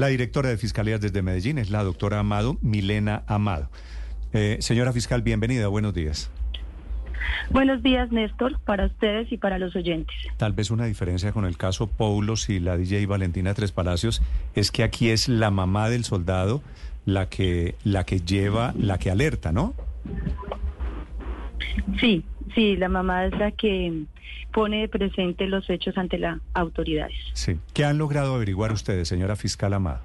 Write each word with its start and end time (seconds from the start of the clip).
La 0.00 0.06
directora 0.06 0.48
de 0.48 0.56
Fiscalías 0.56 0.98
desde 1.02 1.20
Medellín 1.20 1.58
es 1.58 1.68
la 1.68 1.84
doctora 1.84 2.20
Amado, 2.20 2.56
Milena 2.62 3.22
Amado. 3.26 3.68
Eh, 4.32 4.56
señora 4.60 4.94
fiscal, 4.94 5.20
bienvenida, 5.20 5.68
buenos 5.68 5.92
días. 5.92 6.30
Buenos 7.50 7.82
días, 7.82 8.10
Néstor, 8.10 8.58
para 8.60 8.86
ustedes 8.86 9.30
y 9.30 9.36
para 9.36 9.58
los 9.58 9.76
oyentes. 9.76 10.16
Tal 10.38 10.54
vez 10.54 10.70
una 10.70 10.86
diferencia 10.86 11.32
con 11.32 11.44
el 11.44 11.58
caso 11.58 11.86
Paulos 11.86 12.48
y 12.48 12.60
la 12.60 12.78
DJ 12.78 13.04
Valentina 13.04 13.52
Tres 13.52 13.72
Palacios 13.72 14.22
es 14.54 14.70
que 14.70 14.84
aquí 14.84 15.10
es 15.10 15.28
la 15.28 15.50
mamá 15.50 15.90
del 15.90 16.04
soldado 16.04 16.62
la 17.04 17.28
que, 17.28 17.74
la 17.84 18.04
que 18.06 18.20
lleva, 18.20 18.72
la 18.78 18.96
que 18.96 19.10
alerta, 19.10 19.52
¿no? 19.52 19.74
Sí, 22.00 22.24
sí, 22.54 22.76
la 22.76 22.88
mamá 22.88 23.26
es 23.26 23.38
la 23.38 23.50
que 23.52 24.04
pone 24.52 24.88
presente 24.88 25.46
los 25.46 25.68
hechos 25.70 25.96
ante 25.96 26.18
las 26.18 26.38
autoridades. 26.54 27.16
Sí. 27.34 27.58
¿Qué 27.72 27.84
han 27.84 27.98
logrado 27.98 28.34
averiguar 28.34 28.72
ustedes, 28.72 29.08
señora 29.08 29.36
fiscal 29.36 29.72
Amado? 29.72 30.00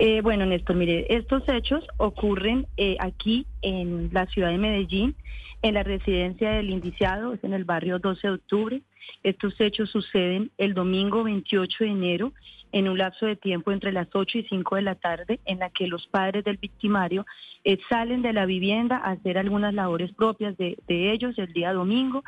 Eh, 0.00 0.20
bueno, 0.22 0.46
Néstor, 0.46 0.76
mire, 0.76 1.12
estos 1.12 1.42
hechos 1.48 1.84
ocurren 1.96 2.68
eh, 2.76 2.96
aquí 3.00 3.46
en 3.62 4.10
la 4.12 4.26
ciudad 4.26 4.50
de 4.50 4.58
Medellín, 4.58 5.16
en 5.62 5.74
la 5.74 5.82
residencia 5.82 6.50
del 6.52 6.70
indiciado, 6.70 7.34
es 7.34 7.42
en 7.42 7.52
el 7.52 7.64
barrio 7.64 7.98
12 7.98 8.28
de 8.28 8.34
octubre. 8.34 8.82
Estos 9.24 9.60
hechos 9.60 9.90
suceden 9.90 10.52
el 10.56 10.74
domingo 10.74 11.24
28 11.24 11.82
de 11.82 11.90
enero, 11.90 12.32
en 12.70 12.88
un 12.88 12.98
lapso 12.98 13.26
de 13.26 13.34
tiempo 13.34 13.72
entre 13.72 13.90
las 13.90 14.06
8 14.12 14.38
y 14.38 14.42
5 14.44 14.76
de 14.76 14.82
la 14.82 14.94
tarde, 14.94 15.40
en 15.46 15.58
la 15.58 15.70
que 15.70 15.88
los 15.88 16.06
padres 16.06 16.44
del 16.44 16.58
victimario 16.58 17.26
eh, 17.64 17.78
salen 17.88 18.22
de 18.22 18.32
la 18.32 18.46
vivienda 18.46 18.98
a 18.98 19.12
hacer 19.12 19.36
algunas 19.36 19.74
labores 19.74 20.12
propias 20.12 20.56
de, 20.58 20.78
de 20.86 21.10
ellos 21.10 21.36
el 21.38 21.52
día 21.52 21.72
domingo. 21.72 22.22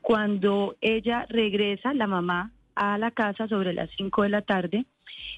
Cuando 0.00 0.76
ella 0.80 1.26
regresa, 1.28 1.92
la 1.92 2.06
mamá, 2.06 2.52
a 2.76 2.96
la 2.96 3.10
casa 3.10 3.46
sobre 3.46 3.74
las 3.74 3.90
5 3.98 4.22
de 4.22 4.28
la 4.30 4.40
tarde, 4.40 4.86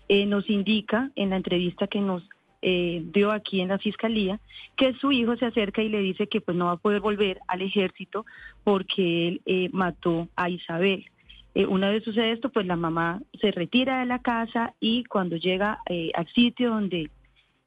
eh, 0.09 0.27
nos 0.27 0.49
indica 0.49 1.11
en 1.17 1.31
la 1.31 1.37
entrevista 1.37 1.87
que 1.87 2.01
nos 2.01 2.23
eh, 2.61 3.03
dio 3.13 3.33
aquí 3.33 3.61
en 3.61 3.69
la 3.69 3.79
fiscalía 3.79 4.39
que 4.77 4.95
su 4.95 5.11
hijo 5.11 5.37
se 5.37 5.47
acerca 5.47 5.83
y 5.83 5.89
le 5.89 6.01
dice 6.01 6.29
que 6.29 6.41
pues 6.41 6.57
no 6.57 6.67
va 6.67 6.73
a 6.73 6.77
poder 6.77 7.01
volver 7.01 7.41
al 7.49 7.63
ejército 7.63 8.25
porque 8.63 9.29
él 9.29 9.41
eh, 9.47 9.69
mató 9.73 10.29
a 10.37 10.49
Isabel. 10.49 11.05
una 11.69 11.91
vez 11.91 12.05
sucede 12.05 12.33
esto, 12.33 12.51
pues 12.51 12.67
la 12.67 12.77
mamá 12.77 13.21
se 13.41 13.51
retira 13.51 14.01
de 14.01 14.07
la 14.07 14.21
casa 14.21 14.75
y 14.81 15.05
cuando 15.05 15.37
llega 15.37 15.81
al 16.15 16.27
sitio 16.29 16.71
donde 16.71 17.11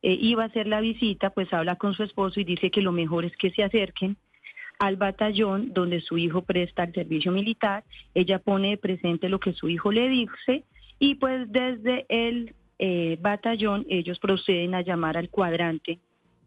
iba 0.01 0.43
a 0.43 0.47
hacer 0.47 0.67
la 0.67 0.81
visita, 0.81 1.29
pues 1.29 1.51
habla 1.53 1.75
con 1.75 1.93
su 1.93 2.03
esposo 2.03 2.39
y 2.39 2.45
dice 2.45 2.71
que 2.71 2.81
lo 2.81 2.91
mejor 2.91 3.25
es 3.25 3.35
que 3.37 3.51
se 3.51 3.63
acerquen 3.63 4.17
al 4.79 4.95
batallón 4.97 5.73
donde 5.73 6.01
su 6.01 6.17
hijo 6.17 6.41
presta 6.41 6.83
el 6.83 6.93
servicio 6.93 7.31
militar. 7.31 7.83
Ella 8.13 8.39
pone 8.39 8.77
presente 8.77 9.29
lo 9.29 9.39
que 9.39 9.53
su 9.53 9.69
hijo 9.69 9.91
le 9.91 10.09
dice 10.09 10.63
y 10.99 11.15
pues 11.15 11.51
desde 11.51 12.05
el 12.09 12.55
eh, 12.79 13.17
batallón 13.21 13.85
ellos 13.89 14.19
proceden 14.19 14.75
a 14.75 14.81
llamar 14.81 15.17
al 15.17 15.29
cuadrante 15.29 15.99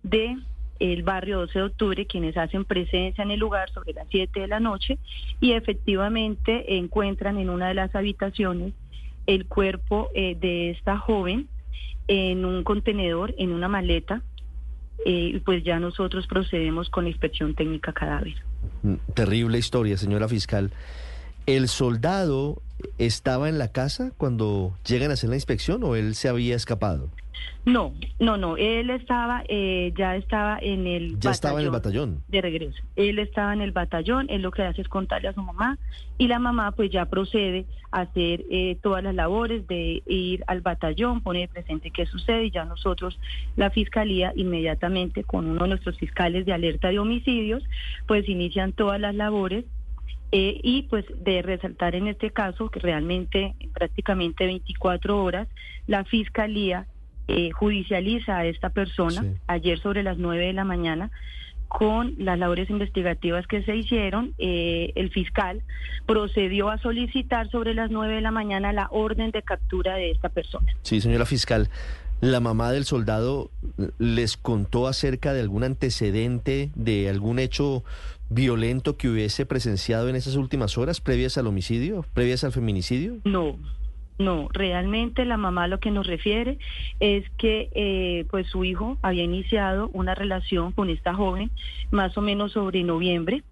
de 0.03 0.37
el 0.79 1.03
barrio 1.03 1.41
12 1.41 1.59
de 1.59 1.65
octubre, 1.65 2.07
quienes 2.07 2.37
hacen 2.37 2.65
presencia 2.65 3.25
en 3.25 3.33
el 3.33 3.41
lugar 3.41 3.71
sobre 3.71 3.93
las 3.95 4.07
7 4.11 4.41
de 4.41 4.47
la 4.47 4.61
noche 4.61 4.99
y 5.41 5.53
efectivamente 5.53 6.77
encuentran 6.77 7.39
en 7.39 7.51
una 7.51 7.69
de 7.69 7.75
las 7.75 7.95
habitaciones 7.95 8.75
el 9.27 9.47
cuerpo 9.47 10.09
eh, 10.15 10.37
de 10.41 10.71
esta 10.71 10.99
joven 10.99 11.49
en 12.07 12.45
un 12.45 12.65
contenedor, 12.65 13.35
en 13.39 13.53
una 13.53 13.69
maleta, 13.69 14.23
eh, 15.05 15.41
pues 15.45 15.63
ya 15.63 15.79
nosotros 15.79 16.27
procedemos 16.27 16.89
con 16.89 17.05
la 17.05 17.11
inspección 17.11 17.55
técnica 17.55 17.93
cadáver. 17.93 18.35
Mm, 18.83 18.95
terrible 19.15 19.59
historia, 19.59 19.97
señora 19.97 20.29
fiscal. 20.29 20.73
¿El 21.49 21.69
soldado 21.69 22.61
estaba 22.99 23.49
en 23.49 23.57
la 23.57 23.73
casa 23.73 24.13
cuando 24.19 24.77
llegan 24.87 25.11
a 25.11 25.15
hacer 25.15 25.31
la 25.31 25.37
inspección 25.37 25.83
o 25.83 25.97
él 25.97 26.15
se 26.15 26.29
había 26.29 26.55
escapado? 26.55 27.09
No, 27.65 27.95
no, 28.21 28.37
no. 28.37 28.59
Él 28.59 28.91
estaba, 28.91 29.45
eh, 29.49 29.95
ya 29.97 30.15
estaba 30.17 30.59
en 30.61 30.87
el 30.87 31.19
ya 31.19 31.31
estaba 31.31 31.61
en 31.61 31.65
el 31.65 31.71
batallón 31.71 32.23
de 32.29 32.43
regreso. 32.43 32.83
Él 32.97 33.19
estaba 33.19 33.55
en 33.55 33.63
el 33.63 33.73
batallón. 33.73 34.27
Él 34.29 34.43
lo 34.43 34.51
que 34.51 34.61
hace 34.61 34.83
es 34.83 34.89
contarle 34.89 35.29
a 35.29 35.33
su 35.33 35.41
mamá 35.41 35.79
y 36.19 36.29
la 36.29 36.39
mamá 36.39 36.73
pues 36.73 36.91
ya 36.91 37.07
procede 37.07 37.65
a 37.93 38.01
hacer 38.03 38.45
eh, 38.51 38.77
todas 38.83 39.03
las 39.03 39.15
labores 39.15 39.67
de 39.69 40.03
ir 40.05 40.45
al 40.49 40.61
batallón, 40.61 41.23
poner 41.23 41.49
presente 41.49 41.91
qué 41.91 42.05
sucede 42.05 42.45
y 42.45 42.51
ya 42.51 42.67
nosotros, 42.67 43.19
la 43.57 43.71
fiscalía, 43.71 44.35
inmediatamente 44.37 45.25
con 45.25 45.47
uno 45.47 45.63
de 45.63 45.69
nuestros 45.69 45.97
fiscales 45.97 46.45
de 46.45 46.53
alerta 46.53 46.89
de 46.89 46.99
homicidios, 46.99 47.65
pues 48.07 48.29
inician 48.29 48.75
todas 48.75 49.01
las 49.01 49.15
labores 49.15 49.65
eh, 50.31 50.61
y 50.63 50.83
pues 50.83 51.07
de 51.25 51.43
resaltar 51.43 51.95
en 51.95 52.07
este 52.07 52.31
caso 52.31 52.71
que 52.71 52.81
realmente 52.81 53.55
prácticamente 53.73 54.45
24 54.45 55.23
horas 55.23 55.49
la 55.87 56.05
fiscalía 56.05 56.87
eh, 57.29 57.51
judicializa 57.51 58.37
a 58.37 58.47
esta 58.47 58.71
persona 58.71 59.25
ayer 59.47 59.79
sobre 59.81 60.03
las 60.03 60.19
9 60.19 60.47
de 60.47 60.53
la 60.53 60.65
mañana 60.65 61.11
con 61.69 62.15
las 62.17 62.39
labores 62.39 62.71
investigativas 62.71 63.47
que 63.47 63.63
se 63.63 63.77
hicieron, 63.77 64.35
eh, 64.39 64.93
el 64.97 65.11
fiscal 65.11 65.63
procedió 66.07 66.71
a 66.71 66.79
solicitar 66.79 67.51
sobre 67.51 67.75
las 67.75 67.91
9 67.91 68.15
de 68.15 68.21
la 68.23 68.31
mañana 68.31 68.73
la 68.73 68.89
orden 68.91 69.31
de 69.31 69.43
captura 69.43 69.97
de 69.97 70.11
esta 70.11 70.31
persona. 70.31 70.75
Sí, 70.83 71.01
señora 71.01 71.27
fiscal, 71.27 71.69
¿la 72.21 72.41
mamá 72.41 72.73
del 72.73 72.85
soldado 72.85 73.51
les 73.99 74.37
contó 74.37 74.87
acerca 74.87 75.33
de 75.33 75.41
algún 75.41 75.65
antecedente, 75.65 76.71
de 76.75 77.09
algún 77.09 77.39
hecho 77.39 77.85
violento 78.31 78.97
que 78.97 79.09
hubiese 79.09 79.47
presenciado 79.47 80.09
en 80.09 80.17
esas 80.17 80.37
últimas 80.37 80.77
horas 80.79 81.01
previas 81.01 81.39
al 81.39 81.47
homicidio, 81.47 82.05
previas 82.15 82.45
al 82.45 82.53
feminicidio? 82.53 83.19
No, 83.25 83.57
no, 84.19 84.49
realmente 84.53 85.25
la 85.25 85.37
mamá 85.37 85.69
lo 85.69 85.79
que 85.79 85.93
nos 85.93 86.07
refiere 86.07 86.59
es 86.99 87.25
que 87.39 87.71
eh, 87.73 88.27
pues 88.31 88.49
su 88.49 88.65
hijo 88.65 88.99
había 89.01 89.23
iniciado 89.23 89.91
una 89.93 90.15
relación 90.15 90.73
con 90.73 90.91
esta 90.91 91.15
joven 91.15 91.51
más 91.93 92.19
o 92.19 92.21
menos 92.21 92.53
sobre 92.53 92.83
noviembre 92.83 93.45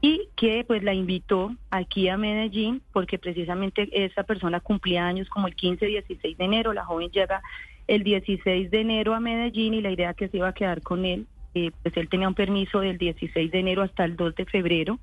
y 0.00 0.28
que 0.34 0.64
pues 0.66 0.82
la 0.82 0.94
invitó 0.94 1.54
aquí 1.70 2.08
a 2.08 2.16
Medellín 2.16 2.80
porque 2.92 3.18
precisamente 3.18 3.90
esa 3.92 4.22
persona 4.22 4.60
cumplía 4.60 5.06
años 5.06 5.28
como 5.28 5.46
el 5.46 5.54
15, 5.54 5.84
16 5.84 6.38
de 6.38 6.44
enero, 6.44 6.72
la 6.72 6.86
joven 6.86 7.10
llega 7.10 7.42
el 7.86 8.02
16 8.02 8.70
de 8.70 8.80
enero 8.80 9.14
a 9.14 9.20
Medellín 9.20 9.74
y 9.74 9.80
la 9.80 9.90
idea 9.90 10.14
que 10.14 10.28
se 10.28 10.36
iba 10.36 10.48
a 10.48 10.54
quedar 10.54 10.82
con 10.82 11.04
él, 11.04 11.26
eh, 11.54 11.70
pues 11.82 11.96
él 11.96 12.08
tenía 12.08 12.28
un 12.28 12.34
permiso 12.34 12.80
del 12.80 12.98
16 12.98 13.50
de 13.50 13.58
enero 13.58 13.82
hasta 13.82 14.04
el 14.04 14.16
2 14.16 14.34
de 14.36 14.44
febrero 14.46 14.98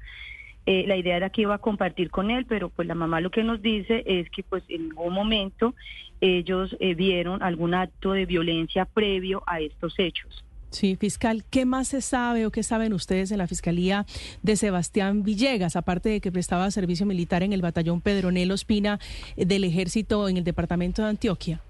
eh, 0.68 0.84
la 0.86 0.98
idea 0.98 1.16
era 1.16 1.30
que 1.30 1.44
iba 1.44 1.56
a 1.56 1.60
compartir 1.60 2.12
con 2.12 2.30
él, 2.30 2.46
pero 2.46 2.68
pues 2.68 2.90
la 2.90 2.94
mamá 2.94 3.22
lo 3.22 3.32
que 3.32 3.42
nos 3.42 3.62
dice 3.62 4.04
es 4.06 4.30
que 4.30 4.44
pues 4.44 4.64
en 4.68 4.90
ningún 4.90 5.14
momento 5.14 5.74
ellos 6.20 6.76
eh, 6.82 6.94
vieron 6.94 7.42
algún 7.42 7.74
acto 7.74 8.12
de 8.12 8.26
violencia 8.26 8.84
previo 8.84 9.44
a 9.48 9.62
estos 9.62 9.98
hechos. 9.98 10.44
Sí, 10.70 10.98
fiscal, 10.98 11.46
¿qué 11.50 11.64
más 11.64 11.88
se 11.88 12.02
sabe 12.02 12.46
o 12.46 12.52
qué 12.52 12.64
saben 12.64 12.92
ustedes 12.92 13.32
en 13.32 13.38
la 13.38 13.48
Fiscalía 13.48 14.06
de 14.44 14.58
Sebastián 14.58 15.24
Villegas, 15.24 15.78
aparte 15.78 16.10
de 16.10 16.20
que 16.20 16.34
prestaba 16.34 16.70
servicio 16.70 17.06
militar 17.06 17.44
en 17.44 17.54
el 17.54 17.62
batallón 17.62 18.02
Pedronel 18.02 18.52
Ospina 18.52 19.00
del 19.38 19.64
Ejército 19.64 20.28
en 20.28 20.36
el 20.36 20.44
departamento 20.44 21.02
de 21.02 21.08
Antioquia? 21.08 21.62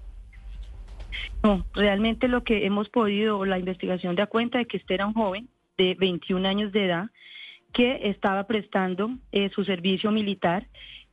No, 1.42 1.64
realmente 1.74 2.28
lo 2.28 2.44
que 2.44 2.66
hemos 2.66 2.88
podido, 2.88 3.44
la 3.44 3.58
investigación 3.58 4.16
da 4.16 4.26
cuenta 4.26 4.58
de 4.58 4.66
que 4.66 4.76
este 4.76 4.94
era 4.94 5.06
un 5.06 5.14
joven 5.14 5.48
de 5.76 5.94
21 5.94 6.48
años 6.48 6.72
de 6.72 6.86
edad, 6.86 7.10
que 7.72 8.00
estaba 8.08 8.46
prestando 8.46 9.10
eh, 9.32 9.50
su 9.54 9.64
servicio 9.64 10.10
militar 10.10 10.66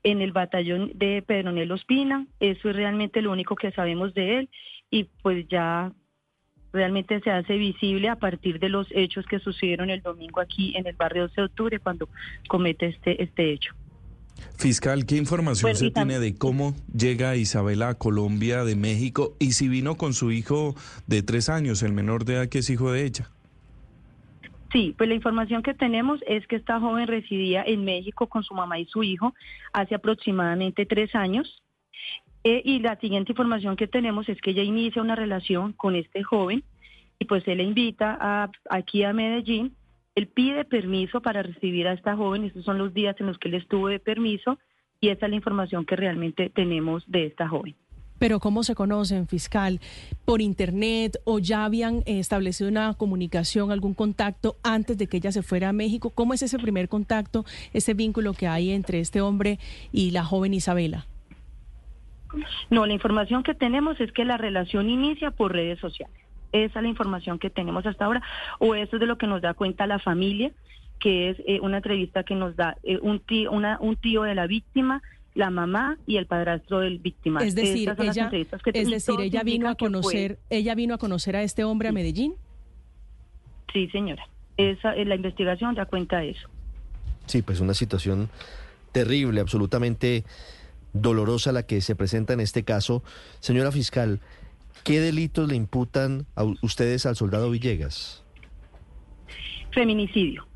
en 0.04 0.22
el 0.22 0.32
batallón 0.32 0.92
de 0.96 1.22
Pedronel 1.22 1.72
Ospina. 1.72 2.26
Eso 2.40 2.70
es 2.70 2.76
realmente 2.76 3.22
lo 3.22 3.32
único 3.32 3.56
que 3.56 3.72
sabemos 3.72 4.14
de 4.14 4.40
él 4.40 4.50
y 4.90 5.06
pues 5.22 5.48
ya 5.48 5.92
realmente 6.72 7.20
se 7.22 7.32
hace 7.32 7.58
visible 7.58 8.10
a 8.10 8.18
partir 8.18 8.60
de 8.60 8.70
los 8.70 8.88
hechos 8.92 9.26
que 9.26 9.40
sucedieron 9.40 9.90
el 9.90 10.02
domingo 10.02 10.42
aquí 10.42 10.74
en 10.76 10.88
el 10.88 10.96
barrio 10.96 11.24
12 11.24 11.36
de 11.36 11.46
octubre 11.46 11.80
cuando 11.80 12.10
comete 12.48 12.88
este, 12.88 13.22
este 13.22 13.52
hecho. 13.52 13.74
Fiscal, 14.58 15.06
¿qué 15.06 15.18
información 15.18 15.76
se 15.76 15.92
tiene 15.92 16.20
de 16.20 16.36
cómo 16.36 16.76
llega 16.96 17.36
Isabela 17.36 17.90
a 17.90 17.94
Colombia 17.96 18.64
de 18.64 18.76
México 18.76 19.36
y 19.40 19.52
si 19.52 19.68
vino 19.68 19.96
con 19.96 20.14
su 20.14 20.32
hijo 20.32 20.76
de 21.08 21.24
tres 21.24 21.50
años, 21.50 21.84
el 21.84 21.94
menor 21.94 22.26
de 22.26 22.36
edad 22.36 22.50
que 22.50 22.60
es 22.60 22.70
hijo 22.70 22.92
de 22.92 23.06
ella? 23.06 23.30
Sí, 24.72 24.94
pues 24.98 25.08
la 25.08 25.16
información 25.16 25.64
que 25.64 25.74
tenemos 25.74 26.20
es 26.28 26.46
que 26.48 26.58
esta 26.58 26.80
joven 26.80 27.08
residía 27.08 27.64
en 27.64 27.86
México 27.86 28.28
con 28.28 28.44
su 28.44 28.54
mamá 28.54 28.78
y 28.78 28.86
su 28.86 29.04
hijo 29.04 29.34
hace 29.72 29.96
aproximadamente 29.96 30.86
tres 30.86 31.16
años. 31.16 31.64
Eh, 32.44 32.62
y 32.64 32.80
la 32.80 33.00
siguiente 33.00 33.32
información 33.32 33.76
que 33.76 33.88
tenemos 33.88 34.28
es 34.30 34.40
que 34.42 34.52
ella 34.52 34.64
inicia 34.64 35.02
una 35.02 35.16
relación 35.16 35.74
con 35.74 35.96
este 35.96 36.24
joven 36.24 36.64
y 37.20 37.26
pues 37.26 37.48
él 37.48 37.58
le 37.60 37.64
invita 37.64 38.18
a, 38.20 38.52
aquí 38.70 39.04
a 39.04 39.14
Medellín. 39.14 39.76
Él 40.16 40.28
pide 40.28 40.64
permiso 40.64 41.22
para 41.22 41.44
recibir 41.44 41.88
a 41.88 41.94
esta 41.94 42.16
joven, 42.16 42.46
esos 42.46 42.64
son 42.64 42.78
los 42.78 42.94
días 42.94 43.16
en 43.20 43.28
los 43.28 43.38
que 43.38 43.50
él 43.50 43.56
estuvo 43.56 43.90
de 43.90 44.00
permiso 44.00 44.58
y 45.02 45.10
esa 45.10 45.26
es 45.26 45.30
la 45.30 45.36
información 45.36 45.86
que 45.86 45.98
realmente 45.98 46.50
tenemos 46.50 47.04
de 47.08 47.26
esta 47.26 47.50
joven. 47.50 47.76
Pero 48.18 48.40
¿cómo 48.40 48.64
se 48.64 48.76
conocen, 48.76 49.28
fiscal? 49.28 49.82
¿Por 50.24 50.42
internet 50.42 51.18
o 51.26 51.40
ya 51.40 51.66
habían 51.66 52.02
establecido 52.06 52.70
una 52.70 52.94
comunicación, 52.94 53.72
algún 53.72 53.94
contacto 53.94 54.56
antes 54.64 54.98
de 54.98 55.08
que 55.08 55.18
ella 55.18 55.34
se 55.34 55.44
fuera 55.44 55.70
a 55.70 55.74
México? 55.74 56.12
¿Cómo 56.12 56.34
es 56.34 56.42
ese 56.42 56.58
primer 56.58 56.88
contacto, 56.88 57.44
ese 57.74 57.94
vínculo 57.94 58.34
que 58.34 58.48
hay 58.48 58.72
entre 58.72 59.02
este 59.02 59.20
hombre 59.20 59.60
y 59.92 60.12
la 60.12 60.24
joven 60.24 60.54
Isabela? 60.54 61.08
No, 62.70 62.86
la 62.86 62.94
información 62.94 63.44
que 63.44 63.54
tenemos 63.54 64.00
es 64.00 64.14
que 64.14 64.24
la 64.24 64.38
relación 64.38 64.90
inicia 64.90 65.32
por 65.32 65.52
redes 65.52 65.80
sociales. 65.80 66.25
Esa 66.64 66.80
es 66.80 66.84
la 66.84 66.90
información 66.90 67.38
que 67.38 67.50
tenemos 67.50 67.86
hasta 67.86 68.06
ahora, 68.06 68.22
o 68.60 68.76
eso 68.76 68.96
es 68.96 69.00
de 69.02 69.06
lo 69.06 69.18
que 69.18 69.28
nos 69.28 69.42
da 69.42 69.54
cuenta 69.54 69.86
la 69.88 70.00
familia, 70.00 70.54
que 71.00 71.30
es 71.30 71.38
eh, 71.46 71.60
una 71.62 71.78
entrevista 71.78 72.24
que 72.24 72.34
nos 72.34 72.56
da 72.56 72.78
eh, 72.84 72.98
un, 73.02 73.20
tío, 73.20 73.52
una, 73.52 73.78
un 73.82 73.98
tío 73.98 74.24
de 74.24 74.36
la 74.36 74.48
víctima, 74.48 75.02
la 75.34 75.50
mamá 75.50 75.98
y 76.08 76.16
el 76.16 76.28
padrastro 76.28 76.80
del 76.80 77.00
víctima. 77.00 77.44
Es 77.44 77.56
decir, 77.56 77.94
ella, 78.00 78.32
es 78.74 78.90
decir, 78.90 79.20
ella 79.20 79.44
vino 79.44 79.68
a 79.68 79.76
conocer, 79.76 80.40
ella 80.50 80.76
vino 80.76 80.94
a 80.94 80.98
conocer 80.98 81.36
a 81.36 81.44
este 81.44 81.66
hombre 81.66 81.90
a 81.90 81.92
Medellín. 81.92 82.36
Sí, 83.74 83.90
señora. 83.90 84.26
Esa, 84.56 84.96
la 84.96 85.16
investigación 85.16 85.76
da 85.76 85.86
cuenta 85.86 86.20
de 86.20 86.30
eso. 86.30 86.48
Sí, 87.26 87.42
pues 87.42 87.60
una 87.60 87.74
situación 87.74 88.30
terrible, 88.94 89.42
absolutamente 89.42 90.24
dolorosa 90.94 91.52
la 91.52 91.64
que 91.64 91.82
se 91.82 91.98
presenta 91.98 92.32
en 92.32 92.40
este 92.40 92.64
caso. 92.64 93.04
Señora 93.42 93.74
fiscal, 93.74 94.22
¿qué 94.84 95.00
delitos 95.00 95.48
le 95.50 95.56
imputan 95.56 96.26
a 96.36 96.44
ustedes 96.62 97.06
al 97.06 97.16
soldado 97.16 97.50
Villegas? 97.50 98.24
Feminicidio. 99.72 100.48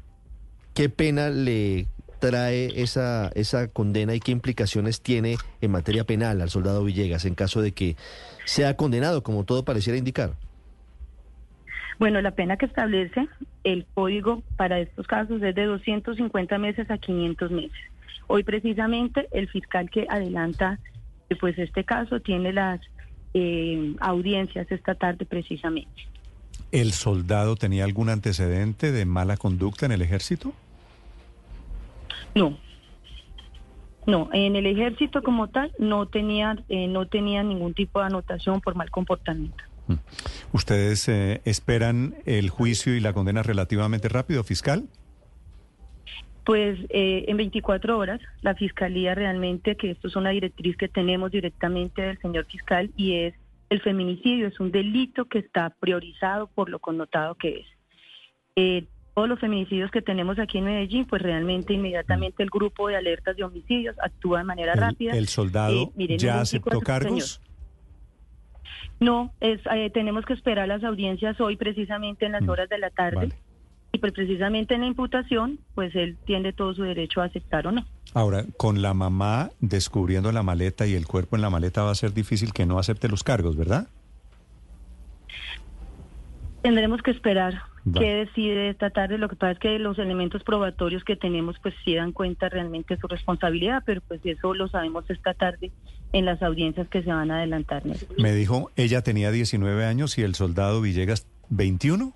¿Qué 0.74 0.89
pena 0.89 1.30
le 1.30 1.88
trae 2.19 2.81
esa, 2.81 3.31
esa 3.36 3.68
condena 3.69 4.13
y 4.13 4.19
qué 4.19 4.31
implicaciones 4.31 5.01
tiene 5.01 5.38
en 5.62 5.71
materia 5.71 6.04
penal 6.04 6.42
al 6.42 6.50
soldado 6.50 6.83
Villegas 6.83 7.25
en 7.25 7.36
caso 7.36 7.62
de 7.62 7.71
que 7.71 7.95
sea 8.45 8.75
condenado, 8.75 9.24
como 9.24 9.45
todo 9.45 9.63
pareciera 9.63 9.98
indicar? 9.98 10.33
Bueno, 11.98 12.22
la 12.22 12.31
pena 12.31 12.56
que 12.56 12.65
establece 12.65 13.27
el 13.65 13.86
código 13.94 14.42
para 14.56 14.80
estos 14.80 15.06
casos 15.06 15.42
es 15.42 15.54
de 15.54 15.65
250 15.65 16.57
meses 16.57 16.89
a 16.89 16.98
500 16.98 17.51
meses. 17.51 17.80
Hoy 18.27 18.44
precisamente 18.44 19.27
el 19.31 19.50
fiscal 19.50 19.89
que 19.89 20.06
adelanta 20.10 20.80
pues 21.36 21.57
este 21.57 21.83
caso 21.83 22.19
tiene 22.22 22.54
las 22.54 22.80
eh, 23.33 23.95
audiencias 23.99 24.71
esta 24.71 24.95
tarde 24.95 25.25
precisamente. 25.25 26.07
¿El 26.71 26.93
soldado 26.93 27.55
tenía 27.55 27.83
algún 27.83 28.09
antecedente 28.09 28.91
de 28.91 29.05
mala 29.05 29.37
conducta 29.37 29.85
en 29.85 29.91
el 29.91 30.01
ejército? 30.01 30.53
No. 32.35 32.57
No, 34.05 34.29
en 34.33 34.55
el 34.55 34.65
ejército 34.65 35.21
como 35.21 35.47
tal 35.49 35.71
no 35.77 36.07
tenía, 36.07 36.57
eh, 36.69 36.87
no 36.87 37.07
tenía 37.07 37.43
ningún 37.43 37.73
tipo 37.73 37.99
de 37.99 38.07
anotación 38.07 38.61
por 38.61 38.75
mal 38.75 38.89
comportamiento. 38.89 39.63
Mm. 39.87 39.95
¿Ustedes 40.53 41.07
eh, 41.09 41.41
esperan 41.45 42.15
el 42.25 42.49
juicio 42.49 42.95
y 42.95 42.99
la 42.99 43.13
condena 43.13 43.43
relativamente 43.43 44.09
rápido, 44.09 44.43
fiscal? 44.43 44.87
Pues 46.50 46.80
eh, 46.90 47.25
en 47.28 47.38
24 47.38 47.96
horas 47.96 48.19
la 48.42 48.56
fiscalía 48.56 49.13
realmente, 49.13 49.78
que 49.78 49.92
esto 49.92 50.07
es 50.07 50.16
una 50.16 50.31
directriz 50.31 50.75
que 50.78 50.88
tenemos 50.88 51.30
directamente 51.30 52.01
del 52.01 52.18
señor 52.18 52.46
fiscal 52.46 52.90
y 52.98 53.18
es 53.18 53.36
el 53.69 53.81
feminicidio, 53.81 54.48
es 54.48 54.60
un 54.60 54.72
delito 54.72 55.25
que 55.25 55.38
está 55.38 55.69
priorizado 55.80 56.48
por 56.48 56.72
lo 56.72 56.80
connotado 56.80 57.36
que 57.36 57.60
es. 57.60 57.68
Eh, 58.56 58.86
todos 59.13 59.30
los 59.30 59.40
feminicidios 59.40 59.92
que 59.92 60.01
tenemos 60.01 60.40
aquí 60.40 60.57
en 60.57 60.63
Medellín, 60.63 61.06
pues 61.06 61.22
realmente 61.22 61.75
inmediatamente 61.75 62.42
el 62.42 62.50
grupo 62.50 62.88
de 62.88 62.96
alertas 62.96 63.38
de 63.38 63.44
homicidios 63.44 63.96
actúa 64.01 64.40
de 64.40 64.46
manera 64.46 64.74
rápida. 64.74 65.12
¿El 65.12 65.28
soldado 65.28 65.94
ya 65.96 66.42
aceptó 66.42 66.81
cargos? 66.81 67.42
No, 69.00 69.31
es, 69.40 69.62
eh, 69.72 69.92
tenemos 69.92 70.25
que 70.25 70.34
esperar 70.34 70.68
las 70.68 70.84
audiencias 70.84 71.40
hoy 71.40 71.57
precisamente 71.57 72.25
en 72.25 72.31
las 72.31 72.42
mm. 72.42 72.50
horas 72.50 72.69
de 72.69 72.80
la 72.80 72.90
tarde. 72.90 73.30
Pues 74.00 74.13
precisamente 74.13 74.74
en 74.75 74.81
la 74.81 74.88
imputación, 74.88 75.60
pues 75.75 75.96
él 75.96 76.18
tiene 76.25 76.54
todo 76.54 76.74
su 76.74 76.84
derecho 76.84 77.22
a 77.22 77.25
aceptar 77.25 77.68
o 77.68 77.72
no. 77.72 77.86
Ahora, 78.13 78.46
con 78.57 78.81
la 78.81 78.94
mamá 78.94 79.51
descubriendo 79.60 80.31
la 80.31 80.44
maleta 80.44 80.88
y 80.88 80.96
el 80.96 81.06
cuerpo 81.06 81.36
en 81.36 81.42
la 81.42 81.50
maleta 81.50 81.84
va 81.84 81.92
a 81.92 81.96
ser 81.96 82.13
difícil 82.13 82.54
que 82.54 82.66
no 82.66 82.80
acepte 82.80 83.07
los 83.07 83.24
cargos, 83.24 83.56
¿verdad? 83.56 83.88
Tendremos 86.62 87.01
que 87.01 87.12
esperar 87.12 87.62
qué 87.94 88.13
decide 88.16 88.69
esta 88.69 88.90
tarde. 88.90 89.18
Lo 89.18 89.30
que 89.30 89.36
pasa 89.36 89.54
es 89.54 89.60
que 89.60 89.80
los 89.80 89.98
elementos 90.00 90.44
probatorios 90.44 91.04
que 91.04 91.16
tenemos 91.16 91.57
pues 91.62 91.74
sí 91.86 91.96
dan 91.96 92.12
cuenta 92.12 92.50
realmente 92.50 92.96
de 92.96 93.01
su 93.01 93.07
responsabilidad, 93.07 93.84
pero 93.86 94.01
pues 94.01 94.22
eso 94.25 94.54
lo 94.54 94.68
sabemos 94.68 95.10
esta 95.10 95.34
tarde 95.34 95.72
en 96.12 96.25
las 96.25 96.42
audiencias 96.42 96.88
que 96.90 97.04
se 97.04 97.10
van 97.10 97.31
a 97.31 97.38
adelantar. 97.38 97.84
Me 98.18 98.34
dijo, 98.34 98.72
ella 98.75 99.01
tenía 99.01 99.31
19 99.31 99.86
años 99.86 100.18
y 100.18 100.24
el 100.24 100.36
soldado 100.36 100.81
Villegas 100.81 101.28
21. 101.50 102.13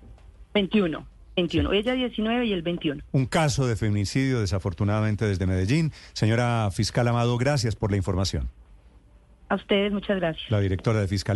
21. 0.52 1.06
21. 1.36 1.72
Ella 1.72 1.94
19 1.94 2.46
y 2.46 2.52
el 2.52 2.62
21. 2.62 3.02
Un 3.12 3.26
caso 3.26 3.66
de 3.66 3.76
feminicidio, 3.76 4.40
desafortunadamente, 4.40 5.26
desde 5.26 5.46
Medellín. 5.46 5.92
Señora 6.12 6.70
fiscal 6.72 7.08
Amado, 7.08 7.36
gracias 7.38 7.76
por 7.76 7.90
la 7.90 7.96
información. 7.96 8.50
A 9.48 9.56
ustedes, 9.56 9.92
muchas 9.92 10.16
gracias. 10.16 10.50
La 10.50 10.60
directora 10.60 11.00
de 11.00 11.08
Fiscalía. 11.08 11.32